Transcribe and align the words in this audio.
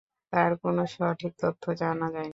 তার 0.33 0.51
কোনো 0.63 0.81
সঠিক 0.93 1.33
তথ্য 1.41 1.63
জানা 1.81 2.07
যায়নি। 2.07 2.29